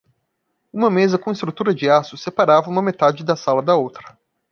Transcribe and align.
Uma 0.73 0.89
mesa 0.89 1.19
com 1.19 1.29
estrutura 1.31 1.75
de 1.75 1.87
aço 1.87 2.17
separava 2.17 2.71
uma 2.71 2.81
metade 2.81 3.23
da 3.23 3.35
sala 3.35 3.61
da 3.61 3.75
outra. 3.75 4.17